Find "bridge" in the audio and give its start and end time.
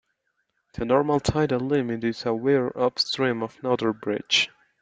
3.93-4.49